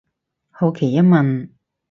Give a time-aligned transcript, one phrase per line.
[0.49, 1.49] 好奇一問